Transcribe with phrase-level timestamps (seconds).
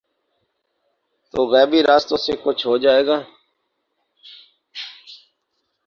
[1.33, 3.17] تو غیبی راستوں سے کچھ ہو جائے گا۔